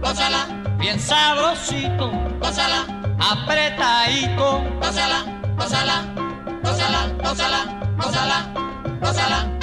[0.00, 0.46] gózala,
[0.78, 2.10] bien sabrosito,
[2.40, 2.86] gózala,
[3.18, 4.62] apretadito.
[4.80, 5.24] gózala,
[5.56, 5.96] gózala,
[6.62, 7.60] gózala, gózala,
[7.98, 8.38] gózala,
[9.00, 9.57] gózala.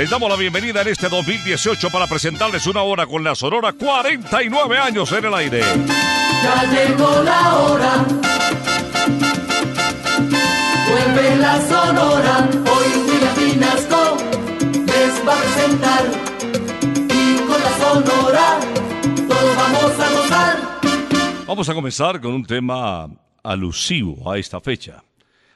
[0.00, 4.78] Les damos la bienvenida en este 2018 para presentarles una hora con la Sonora 49
[4.78, 5.60] años en el aire.
[5.60, 8.06] Ya llegó la hora.
[10.88, 12.48] Vuelve la sonora.
[12.50, 14.16] Hoy William Pinasco
[14.86, 16.04] les va a presentar.
[17.10, 18.60] Y con la sonora
[19.28, 20.80] todos vamos a gozar.
[21.46, 23.06] Vamos a comenzar con un tema
[23.42, 25.04] alusivo a esta fecha,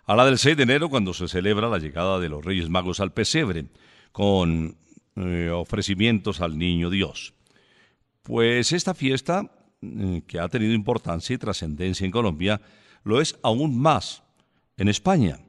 [0.05, 3.01] a la del 6 de enero cuando se celebra la llegada de los Reyes Magos
[3.01, 3.65] al pesebre,
[4.15, 4.77] con
[5.17, 7.35] eh, ofrecimientos al Niño Dios.
[8.23, 9.51] Pues esta fiesta,
[9.83, 12.61] eh, que ha tenido importancia y trascendencia en Colombia,
[13.03, 14.23] lo es aún más
[14.77, 15.41] en España,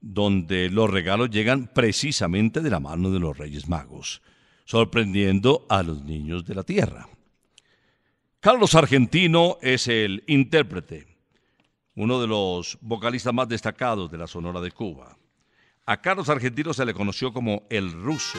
[0.00, 4.22] donde los regalos llegan precisamente de la mano de los Reyes Magos,
[4.66, 7.08] sorprendiendo a los niños de la tierra.
[8.38, 11.08] Carlos Argentino es el intérprete,
[11.96, 15.15] uno de los vocalistas más destacados de la Sonora de Cuba.
[15.88, 18.38] A Carlos Argentino se le conoció como el ruso,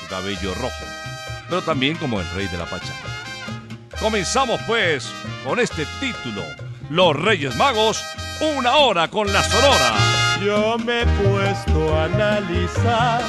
[0.00, 0.86] su cabello rojo,
[1.46, 2.94] pero también como el rey de la pachanga.
[4.00, 5.12] Comenzamos pues
[5.44, 6.42] con este título,
[6.88, 8.02] Los Reyes Magos,
[8.40, 9.94] una hora con la Sonora.
[10.42, 13.22] Yo me he puesto a analizar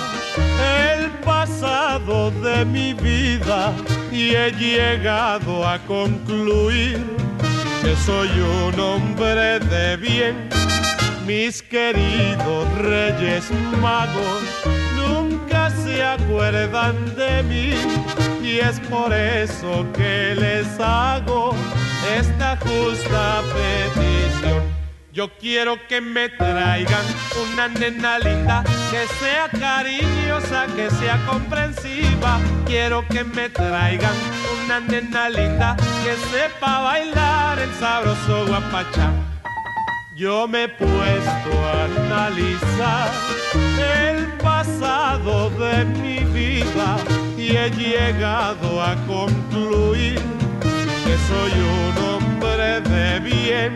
[0.96, 3.74] el pasado de mi vida
[4.14, 7.06] y he llegado a concluir
[7.84, 10.50] que soy un hombre de bien.
[11.28, 13.52] Mis queridos reyes
[13.82, 14.44] magos
[14.96, 17.74] nunca se acuerdan de mí
[18.42, 21.54] y es por eso que les hago
[22.62, 24.64] justa petición.
[25.12, 27.06] Yo quiero que me traigan
[27.44, 32.40] una nena linda, que sea cariñosa, que sea comprensiva.
[32.66, 34.16] Quiero que me traigan
[34.64, 39.37] una nena linda, que sepa bailar el sabroso guapachá.
[40.18, 43.12] Yo me he puesto a analizar
[44.10, 46.98] el pasado de mi vida
[47.38, 50.20] y he llegado a concluir
[51.06, 53.76] que soy un hombre de bien.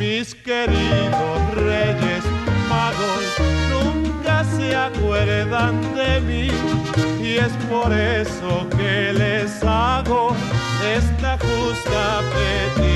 [0.00, 2.24] Mis queridos reyes
[2.68, 3.24] magos
[3.70, 6.50] nunca se acuerdan de mí
[7.22, 10.34] y es por eso que les hago
[10.92, 12.91] esta justa petición.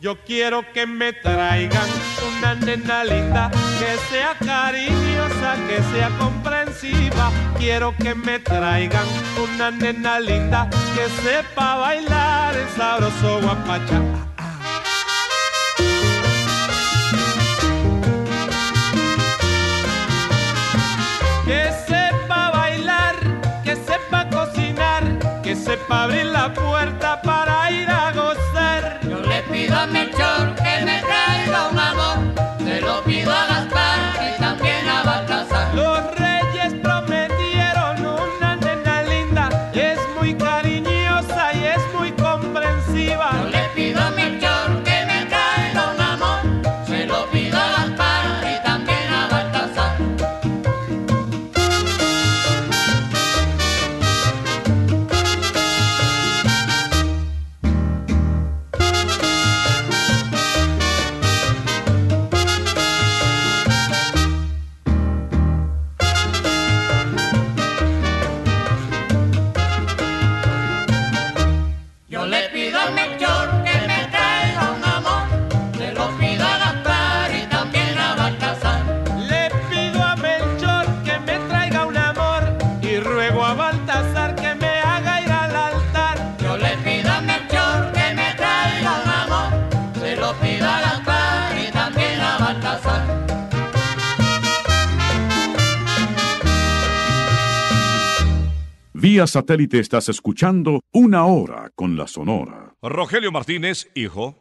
[0.00, 1.86] Yo quiero que me traigan
[2.26, 7.30] una nena linda, que sea cariñosa, que sea comprensiva.
[7.58, 9.04] Quiero que me traigan
[9.36, 14.00] una nena linda, que sepa bailar el sabroso guapacha.
[21.44, 23.16] Que sepa bailar,
[23.62, 25.04] que sepa cocinar,
[25.42, 26.49] que sepa abrir la
[99.20, 102.74] Vía satélite estás escuchando Una Hora con la Sonora.
[102.80, 104.34] Rogelio Martínez, hijo,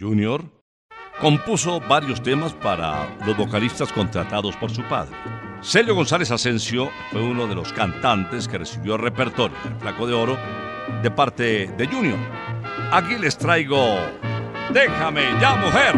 [0.00, 0.42] Junior,
[1.20, 5.16] compuso varios temas para los vocalistas contratados por su padre.
[5.62, 10.36] Celio González Asensio fue uno de los cantantes que recibió repertorio del Flaco de Oro
[11.04, 12.18] de parte de Junior.
[12.90, 13.96] Aquí les traigo
[14.72, 15.94] Déjame ya, mujer.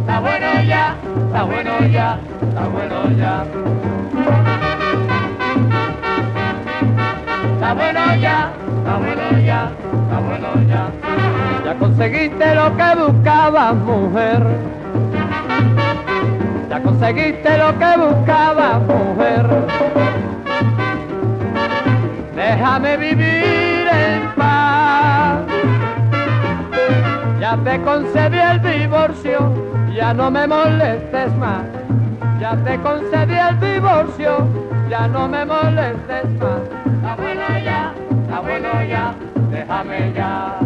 [0.00, 0.96] Está bueno ya,
[1.26, 4.43] está bueno ya, está bueno ya.
[7.64, 9.72] Está bueno ya, está bueno ya,
[10.02, 10.90] está bueno ya.
[11.64, 14.42] Ya conseguiste lo que buscabas, mujer.
[16.68, 19.46] Ya conseguiste lo que buscabas, mujer.
[22.36, 25.38] Déjame vivir en paz.
[27.40, 29.38] Ya te concedí el divorcio,
[29.96, 31.62] ya no me molestes más.
[32.38, 34.46] Ya te concedí el divorcio,
[34.90, 36.83] ya no me molestes más.
[37.14, 37.94] Está bueno ya,
[38.24, 39.14] está bueno ya,
[39.48, 40.58] déjame ya.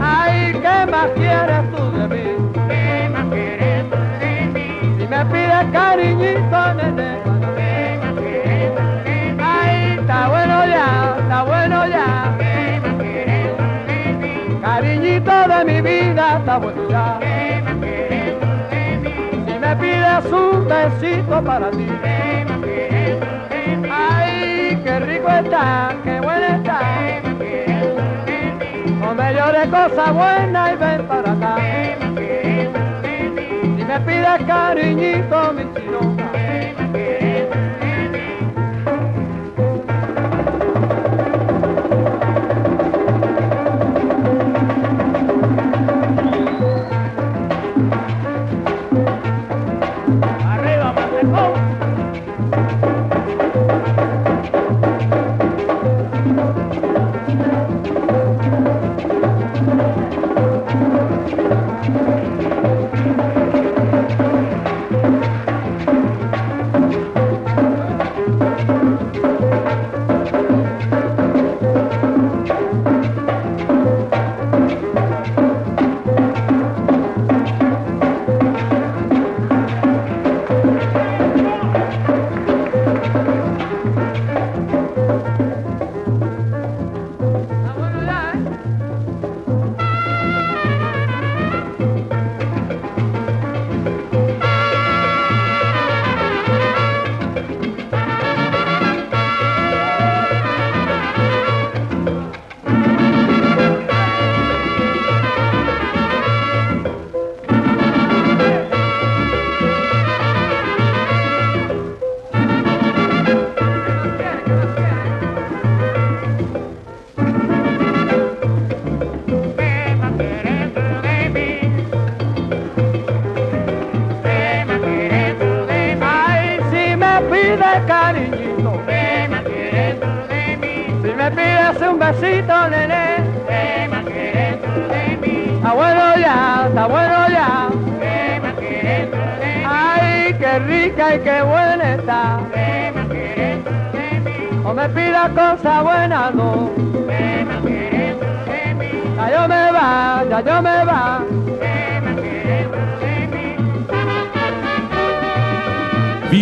[0.00, 2.26] Ay, ¿qué más quieres tú de mí?
[2.68, 4.66] ¿Qué más quieres tú de mí?
[5.00, 7.18] Si me pides cariñito, nene.
[7.24, 9.42] ¿Qué más quieres tú de mí?
[9.42, 12.36] Ay, está bueno ya, está bueno ya.
[12.38, 14.60] ¿Qué más quieres tú de mí?
[14.62, 17.18] Cariñito de mi vida, está bueno ya.
[17.18, 19.10] ¿Qué más quieres tú de mí?
[19.44, 21.88] Si me pides un besito para ti.
[22.00, 22.47] ¿Qué
[24.98, 26.80] qué rico está, qué bueno está.
[26.80, 31.56] ¿Qué más quieres tú de cosas buenas y ven para acá.
[33.76, 36.17] Si me pides cariñito, mi chinoca.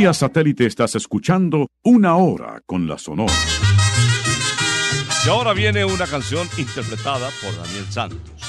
[0.06, 3.34] Vía satélite estás escuchando Una Hora con la Sonora.
[5.24, 8.40] Y ahora viene una canción interpretada por Daniel Santos.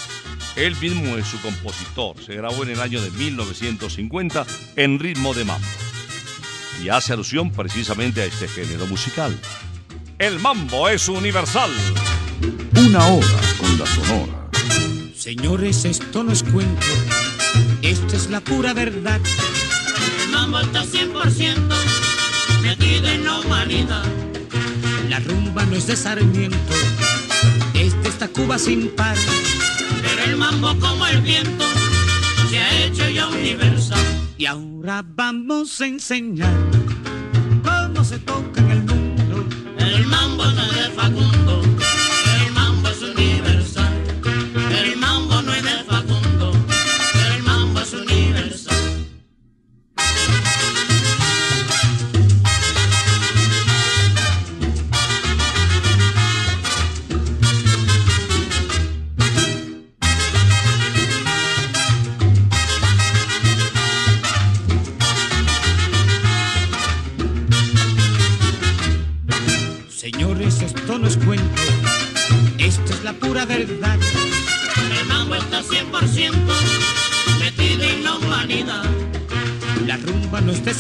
[0.55, 2.15] Él mismo es su compositor.
[2.23, 4.45] Se grabó en el año de 1950
[4.75, 5.65] en ritmo de mambo.
[6.83, 9.35] Y hace alusión precisamente a este género musical.
[10.19, 11.71] El mambo es universal.
[12.85, 14.49] Una Hora con la Sonora.
[15.15, 16.85] Señores, esto no es cuento,
[17.81, 19.19] esto es la pura verdad.
[20.38, 21.58] Mambo está 100%
[22.62, 24.03] metido en la humanidad.
[25.10, 26.75] La rumba no es de Sarmiento,
[27.74, 29.17] es de esta Cuba sin par.
[30.03, 31.65] Pero el mambo como el viento
[32.51, 34.06] se ha hecho ya universal.
[34.38, 36.56] Y ahora vamos a enseñar
[37.63, 39.44] cómo se toca en el mundo.
[39.79, 41.47] El mambo no es de Facundo,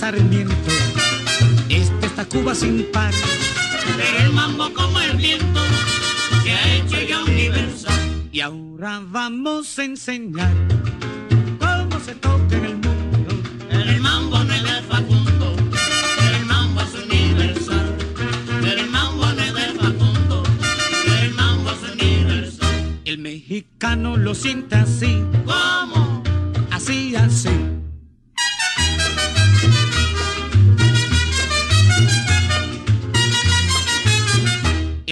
[0.07, 0.71] Sarmiento,
[1.67, 3.13] es de esta Cuba sin par.
[3.97, 5.59] Pero el mambo como el viento
[6.43, 8.29] se ha hecho ya universal.
[8.31, 10.53] Y ahora vamos a enseñar
[11.59, 13.35] cómo se toca en el mundo.
[13.69, 15.55] El mambo no es de Facundo,
[16.31, 17.97] el mambo es universal.
[18.63, 20.43] El mambo no es de Facundo,
[21.21, 23.01] el mambo es universal.
[23.03, 26.06] El mexicano lo siente así, ¿Cómo?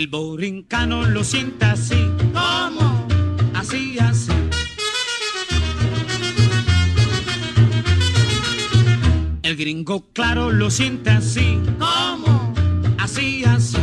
[0.05, 1.95] El borincano lo siente así,
[2.31, 3.07] ¿Cómo?
[3.55, 4.31] así, así.
[9.41, 12.53] El gringo claro lo siente así, ¿Cómo?
[12.99, 13.77] así, así.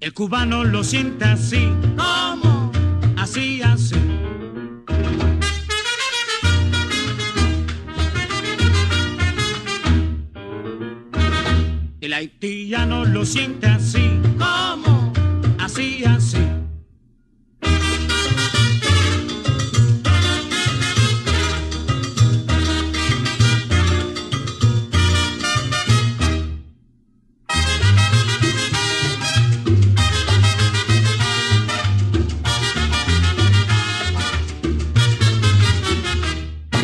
[0.00, 1.68] El cubano lo siente así.
[12.22, 15.12] Haitiano lo siente así, ¿Cómo?
[15.58, 16.21] así, así.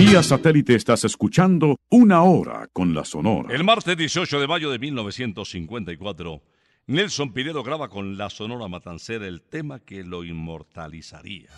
[0.09, 3.55] Vía satélite estás escuchando Una Hora con la Sonora.
[3.55, 6.43] El martes 18 de mayo de 1954,
[6.87, 11.51] Nelson Pinedo graba con la Sonora Matancera el tema que lo inmortalizaría.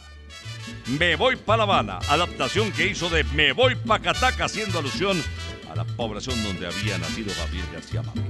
[0.99, 5.17] Me voy pa' La Habana, adaptación que hizo de Me voy pa' Cataca, haciendo alusión
[5.71, 8.30] a la población donde había nacido Gabriel García Márquez.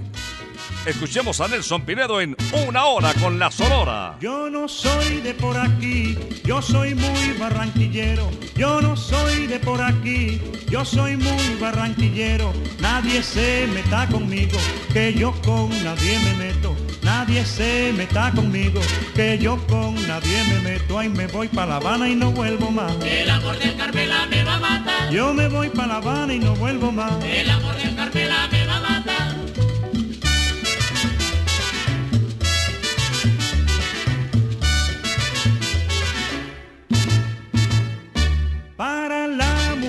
[0.86, 2.34] Escuchemos a Nelson Pinedo en
[2.66, 4.16] Una Hora con la Sonora.
[4.18, 8.30] Yo no soy de por aquí, yo soy muy barranquillero.
[8.56, 12.52] Yo no soy de por aquí, yo soy muy barranquillero.
[12.80, 14.58] Nadie se meta conmigo,
[14.92, 16.74] que yo con nadie me meto.
[17.02, 18.80] Nadie se meta conmigo,
[19.14, 20.98] que yo con nadie me meto.
[20.98, 22.92] Ay, me voy pa' La Habana y no vuelvo más.
[23.04, 25.10] El amor del Carmela me va a matar.
[25.10, 27.22] Yo me voy pa' La Habana y no vuelvo más.
[27.22, 29.29] El amor del Carmela me va a matar.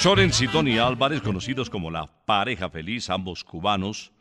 [0.00, 4.12] Chorens y Tony Álvarez, conocidos como la pareja feliz, ambos cubanos,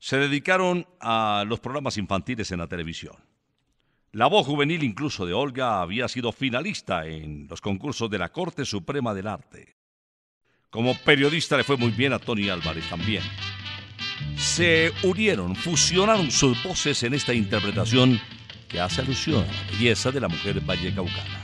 [0.00, 3.14] se dedicaron a los programas infantiles en la televisión.
[4.10, 8.64] La voz juvenil incluso de Olga había sido finalista en los concursos de la Corte
[8.64, 9.76] Suprema del Arte.
[10.68, 13.22] Como periodista le fue muy bien a Tony Álvarez también.
[14.36, 18.18] Se unieron, fusionaron sus voces en esta interpretación
[18.68, 21.43] que hace alusión a la belleza de la mujer vallecaucana.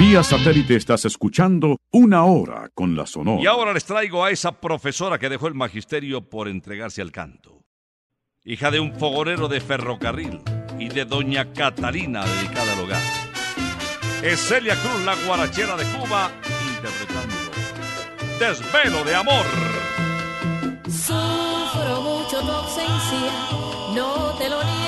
[0.00, 3.42] Vía satélite estás escuchando Una Hora con la Sonora.
[3.42, 7.64] Y ahora les traigo a esa profesora que dejó el magisterio por entregarse al canto.
[8.42, 10.40] Hija de un fogonero de ferrocarril
[10.78, 13.02] y de doña Catalina dedicada al hogar.
[14.22, 16.30] Es Celia Cruz, la guarachera de Cuba,
[16.74, 17.36] interpretando
[18.38, 19.44] Desvelo de Amor.
[20.88, 23.32] Sufro mucho tu ausencia,
[23.94, 24.79] no te lo niego.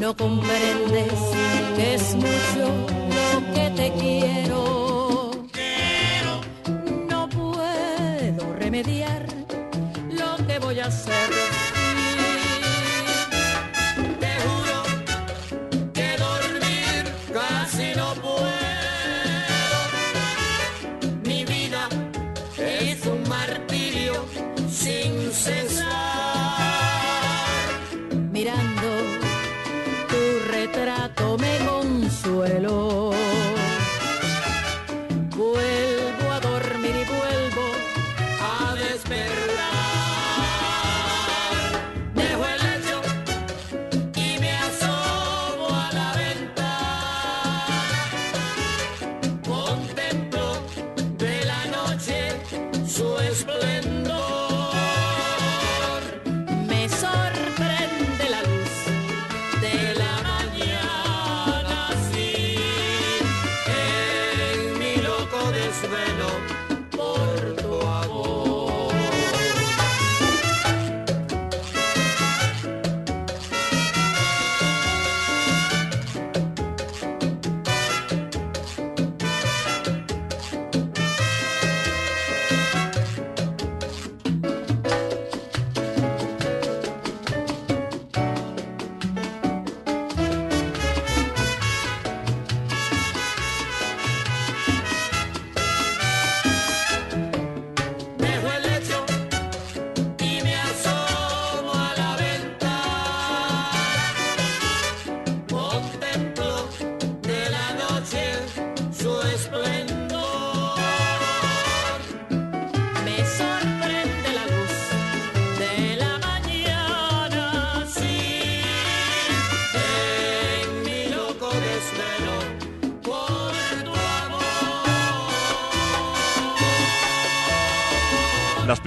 [0.00, 0.16] No.
[0.16, 1.12] Comprendes
[1.76, 2.64] que es mucho
[3.16, 5.30] lo que te quiero.
[7.08, 9.26] No puedo remediar
[10.10, 11.27] lo que voy a hacer.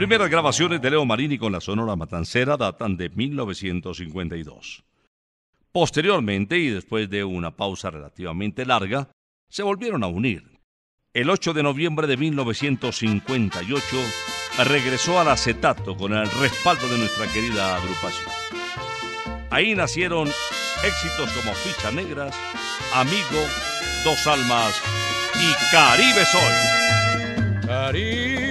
[0.02, 4.84] Primeras grabaciones de Leo Marini con la Sonora Matancera datan de 1952.
[5.72, 9.10] Posteriormente, y después de una pausa relativamente larga,
[9.48, 10.60] se volvieron a unir.
[11.14, 13.84] El 8 de noviembre de 1958
[14.66, 18.32] regresó al acetato con el respaldo de nuestra querida agrupación.
[19.52, 20.30] Ahí nacieron
[20.84, 22.36] éxitos como Ficha Negras,
[22.96, 23.46] Amigo,
[24.04, 24.82] Dos Almas
[25.36, 27.68] y Caribe Soy.
[27.68, 28.51] Caribe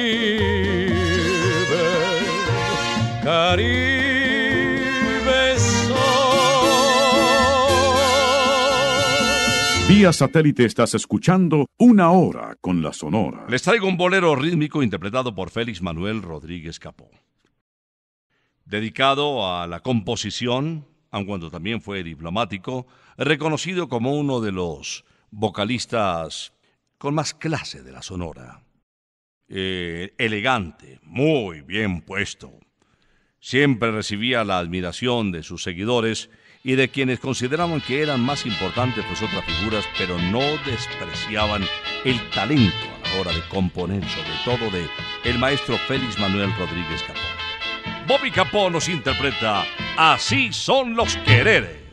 [3.51, 4.79] Caribe
[5.59, 5.93] soy.
[9.89, 13.45] Vía satélite estás escuchando Una Hora con la Sonora.
[13.49, 17.09] Les traigo un bolero rítmico interpretado por Félix Manuel Rodríguez Capó.
[18.63, 22.87] Dedicado a la composición, aun cuando también fue diplomático,
[23.17, 26.53] reconocido como uno de los vocalistas
[26.97, 28.63] con más clase de la Sonora.
[29.49, 32.61] Eh, elegante, muy bien puesto.
[33.41, 36.29] Siempre recibía la admiración de sus seguidores
[36.63, 41.63] y de quienes consideraban que eran más importantes pues otras figuras, pero no despreciaban
[42.05, 44.85] el talento a la hora de componer, sobre todo de
[45.27, 47.19] el maestro Félix Manuel Rodríguez Capó.
[48.07, 49.65] Bobby Capó nos interpreta
[49.97, 51.80] Así son los quereres.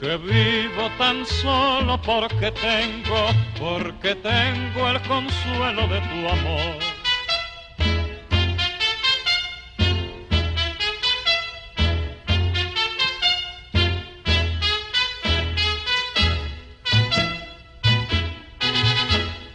[0.00, 3.28] que vivo tan solo porque tengo,
[3.58, 6.78] porque tengo el consuelo de tu amor.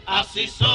[0.07, 0.70] Así son,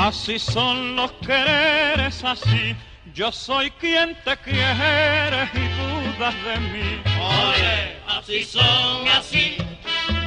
[0.00, 2.74] Así son los quereres, así.
[3.12, 7.02] Yo soy quien te quiere y dudas de mí.
[7.20, 9.58] Oye, así son, así,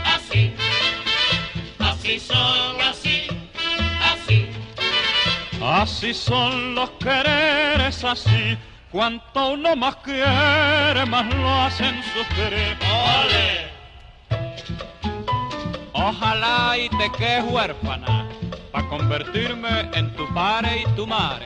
[0.05, 0.53] así,
[1.79, 3.27] así son, así,
[4.11, 4.49] así.
[5.59, 8.55] Así son los quereres, así.
[8.91, 12.77] Cuanto uno más quiere, más lo hacen sufrir.
[13.23, 13.71] Ole,
[15.93, 18.22] Ojalá y te quedes huérfana
[18.73, 21.45] pa' convertirme en tu pare y tu mare.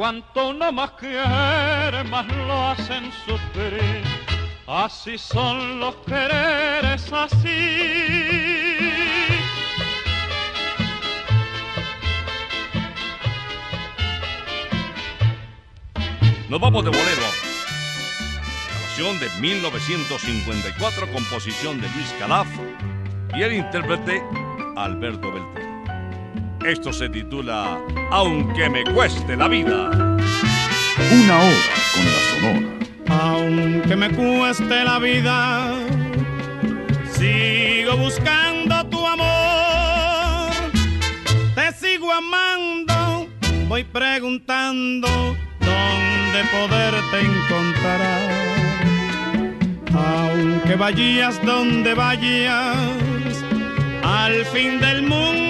[0.00, 4.02] Cuanto uno más quiere, más lo hacen sufrir.
[4.66, 8.78] Así son los quereres, así.
[16.48, 17.20] Nos vamos de bolero.
[18.68, 22.48] Grabación de 1954, composición de Luis Calaf
[23.36, 24.22] y el intérprete
[24.76, 25.59] Alberto Beltrán.
[26.64, 27.78] Esto se titula
[28.10, 29.90] Aunque me cueste la vida.
[29.90, 32.80] Una hora con la Sonora.
[33.22, 35.74] Aunque me cueste la vida,
[37.12, 40.52] sigo buscando tu amor.
[41.54, 43.26] Te sigo amando,
[43.66, 45.08] voy preguntando
[45.60, 48.30] dónde poderte encontrar.
[49.94, 52.76] Aunque vayas donde vayas,
[54.04, 55.49] al fin del mundo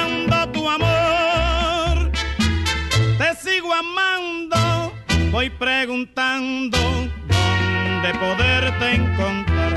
[5.31, 9.71] voy preguntando dónde poderte encontrar.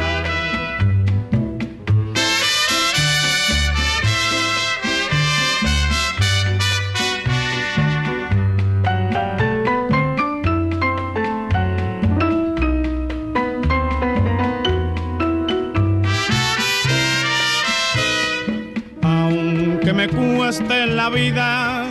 [19.02, 21.86] Aunque me cueste la vida,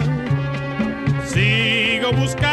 [1.26, 2.53] sigo buscando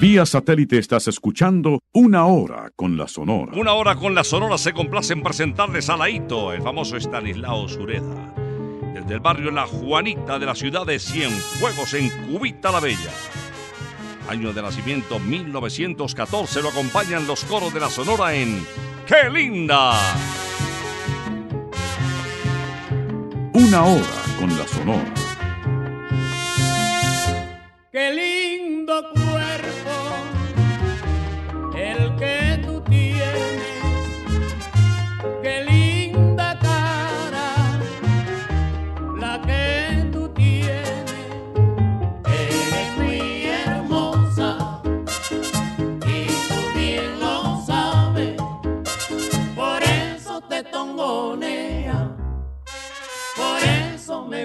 [0.00, 3.50] Vía satélite estás escuchando Una hora con la Sonora.
[3.56, 8.32] Una hora con la Sonora se complace en presentarles a Laito, el famoso Estanislao Sureda.
[8.94, 13.10] Desde el barrio La Juanita de la ciudad de Cienfuegos en Cubita la Bella.
[14.28, 18.64] Año de nacimiento 1914 lo acompañan los coros de la Sonora en
[19.04, 19.98] ¡Qué linda!
[23.52, 25.14] Una hora con la Sonora.
[27.90, 29.77] Qué lindo cuerpo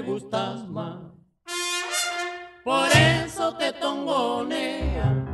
[0.01, 0.97] gustas más.
[2.63, 5.25] Por eso te tongonea,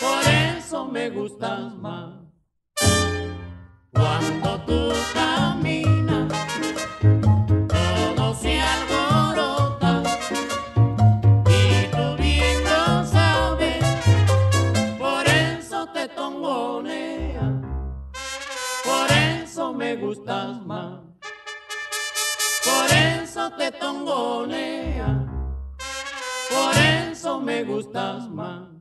[0.00, 2.14] por eso me gustas más.
[3.92, 6.32] Cuando tú caminas,
[7.68, 10.02] todo se alborota
[11.46, 13.84] y tú bien lo sabes,
[14.98, 17.62] por eso te tongonea,
[18.84, 21.05] por eso me gustas más.
[23.54, 25.24] Te tongonea,
[26.50, 26.76] por
[27.10, 28.75] eso me gustas más.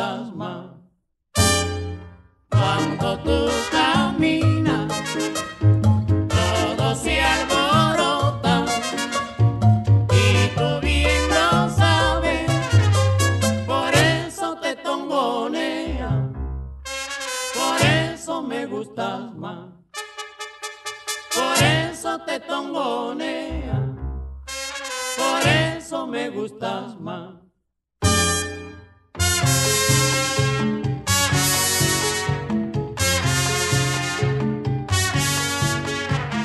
[0.00, 0.59] Me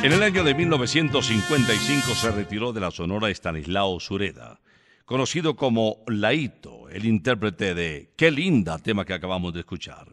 [0.05, 4.59] En el año de 1955 se retiró de la Sonora Estanislao Sureda,
[5.03, 10.07] conocido como Laito, el intérprete de Qué linda tema que acabamos de escuchar.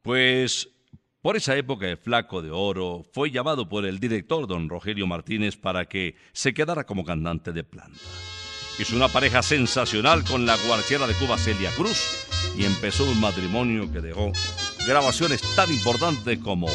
[0.00, 0.68] Pues
[1.20, 5.56] por esa época el Flaco de Oro fue llamado por el director don Rogelio Martínez
[5.56, 7.98] para que se quedara como cantante de planta.
[8.78, 13.90] Hizo una pareja sensacional con la guardiana de Cuba Celia Cruz y empezó un matrimonio
[13.90, 14.30] que dejó
[14.86, 16.68] grabaciones tan importantes como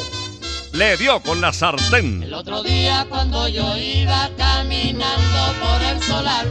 [0.72, 2.22] Le dio con la sartén.
[2.22, 6.46] El otro día cuando yo iba caminando por el solar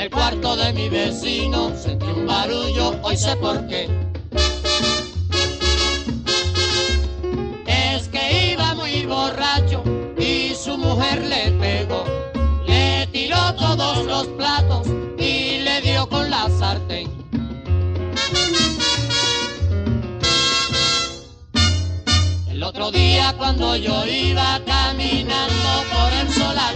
[0.00, 3.88] del cuarto de mi vecino sentí un barullo, hoy sé por qué.
[7.66, 9.82] Es que iba muy borracho
[10.18, 12.04] y su mujer le pegó,
[12.66, 14.26] le tiró todos los
[22.70, 26.74] otro día cuando yo iba caminando por el solar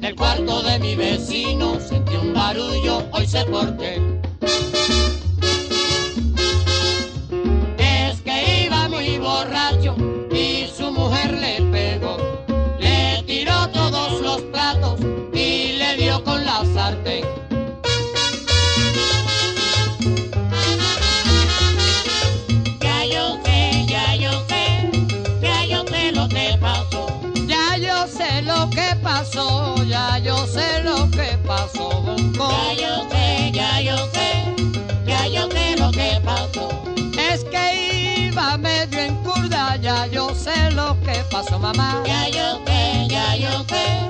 [0.00, 4.02] del cuarto de mi vecino sentí un barullo, hoy sé por qué.
[7.78, 9.96] Es que iba muy borracho
[10.30, 12.18] y su mujer le pegó,
[12.78, 15.00] le tiró todos los platos
[15.32, 17.35] y le dio con la sartén.
[29.36, 32.16] Pasó, ya yo sé lo que pasó.
[32.38, 34.54] Ya yo sé, ya yo sé,
[35.06, 36.68] ya yo sé lo que pasó.
[37.18, 42.02] Es que iba medio en curda, ya yo sé lo que pasó, mamá.
[42.06, 44.08] Ya yo sé, ya yo sé,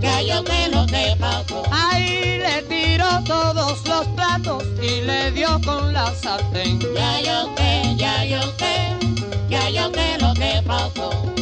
[0.00, 1.62] ya yo sé lo que pasó.
[1.72, 6.78] Ahí le tiró todos los platos y le dio con la sartén.
[6.94, 8.96] Ya yo sé, ya yo sé,
[9.48, 11.37] ya yo sé lo que pasó.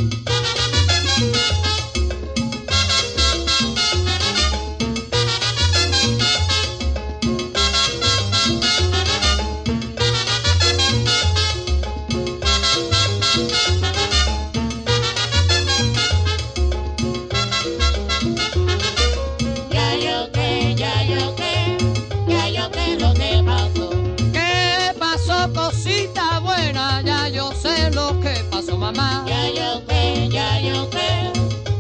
[28.95, 31.33] Ya yo sé, ya yo sé,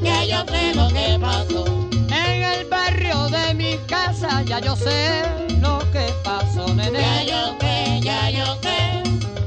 [0.02, 1.64] ya yo sé lo que pasó.
[2.10, 5.22] En el barrio de mi casa, ya yo sé
[5.60, 6.98] lo que pasó, nene.
[6.98, 9.02] Ya yo sé, ya yo sé,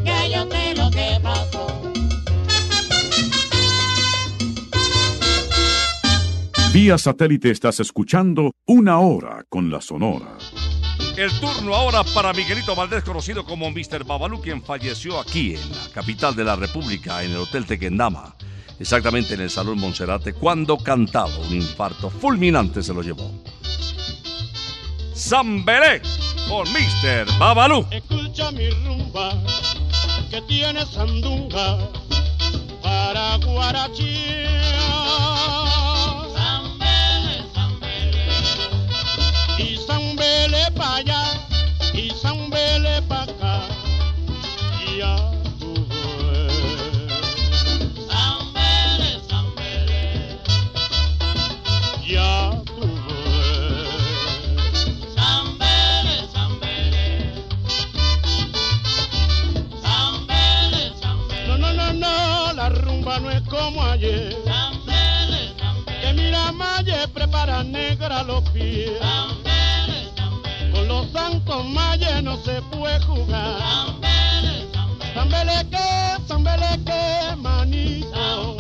[0.06, 1.68] ya yo sé lo que pasó.
[6.72, 10.38] Vía satélite estás escuchando una hora con la Sonora.
[11.20, 14.06] El turno ahora para Miguelito Valdés, conocido como Mr.
[14.06, 18.38] Babalú, quien falleció aquí en la capital de la República, en el Hotel Tequendama,
[18.80, 21.38] exactamente en el Salón Monserrate, cuando cantaba.
[21.40, 23.30] Un infarto fulminante se lo llevó.
[25.14, 26.02] Zambelé
[26.48, 27.38] con Mr.
[27.38, 27.86] Babalú.
[27.92, 29.34] Escucha mi rumba
[30.32, 31.80] que tiene sandunga
[32.82, 34.79] para guarachía.
[40.82, 41.24] Allá
[41.94, 43.62] y zambele pa' acá.
[44.98, 45.16] Ya
[45.60, 46.54] tú ves.
[48.08, 50.40] Zambele, zambele.
[52.06, 53.90] Ya tú ves.
[55.16, 57.08] Zambele, zambele.
[59.82, 61.48] Zambele, zambele.
[61.48, 64.36] No, no, no, no, la rumba no es como ayer.
[64.46, 66.02] Zambele, zambele.
[66.02, 69.00] Que mira Maye prepara negra los pies.
[69.00, 69.39] Zambele,
[70.90, 73.60] los zancos Maye no se puede jugar.
[73.60, 75.14] Zambele, zambele.
[75.14, 78.58] Zambele que, zambele que, manito.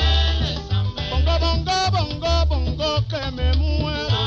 [1.10, 4.19] Bongo, bongo, bongo, bongo que me muero.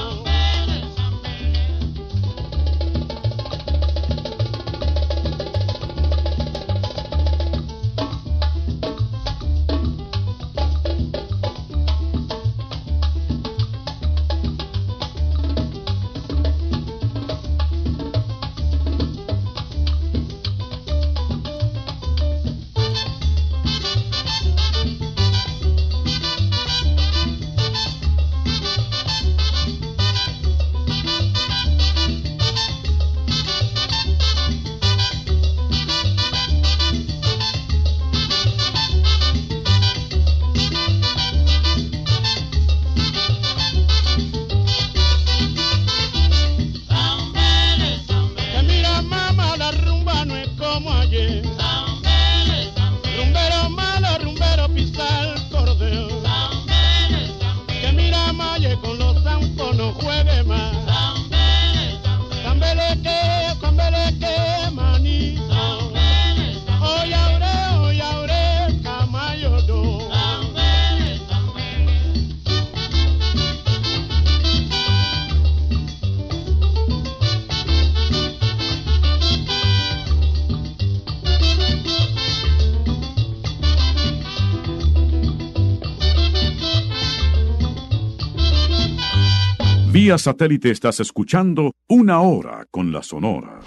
[90.13, 93.61] Vía satélite estás escuchando Una Hora con la Sonora.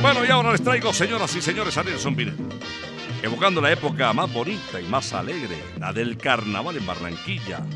[0.00, 2.36] Bueno, y ahora les traigo, señoras y señores, a Nelson Vidal.
[3.20, 7.66] Evocando la época más bonita y más alegre, la del carnaval en Barranquilla.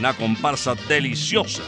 [0.00, 1.62] Una comparsa deliciosa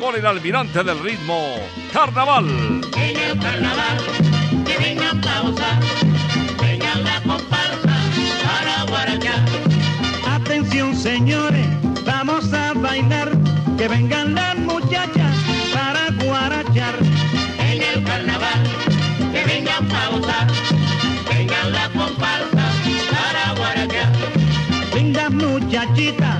[0.00, 1.54] con el almirante del ritmo,
[1.92, 2.48] Carnaval.
[2.96, 3.98] En el carnaval,
[4.64, 5.82] que vengan a gozar,
[6.62, 7.94] vengan la comparsa
[8.42, 9.44] para guarachar.
[10.30, 11.66] Atención señores,
[12.06, 13.30] vamos a bailar,
[13.76, 15.34] que vengan las muchachas
[15.72, 16.94] para guarachar.
[17.58, 18.62] En el carnaval,
[19.32, 20.46] que vengan a gozar,
[21.30, 22.64] vengan la comparsa
[23.10, 24.12] para guarachar.
[24.94, 26.31] Vengan muchachitas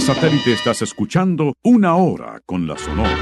[0.00, 3.18] Satélite estás escuchando Una Hora con la Sonora.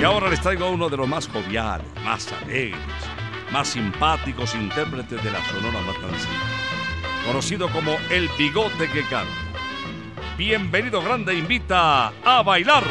[0.00, 2.80] Y ahora les traigo a uno de los más joviales, más alegres,
[3.52, 9.32] más simpáticos intérpretes de la Sonora Matancera, conocido como El Bigote que Canta.
[10.38, 12.84] Bienvenido grande invita a bailar.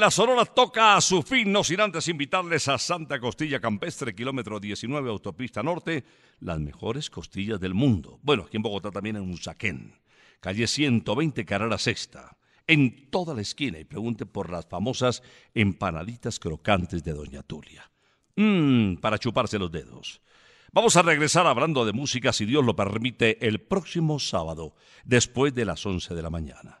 [0.00, 4.58] La Sonora toca a su fin, no sin antes invitarles a Santa Costilla Campestre, kilómetro
[4.58, 6.04] 19, autopista norte,
[6.40, 8.18] las mejores costillas del mundo.
[8.22, 9.94] Bueno, aquí en Bogotá también en Usaquén,
[10.40, 15.22] calle 120, Carrera Sexta, en toda la esquina y pregunte por las famosas
[15.52, 17.90] empanaditas crocantes de Doña Tulia.
[18.36, 20.22] Mmm, para chuparse los dedos.
[20.72, 24.74] Vamos a regresar hablando de música, si Dios lo permite, el próximo sábado,
[25.04, 26.80] después de las 11 de la mañana.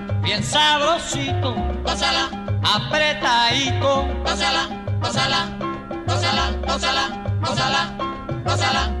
[0.31, 1.53] bien sabrosito,
[1.83, 2.29] gózala,
[2.63, 4.69] apretadito, gózala,
[5.01, 5.49] gózala,
[6.07, 7.03] gózala, gózala,
[7.41, 7.97] gózala,
[8.45, 9.00] gózala.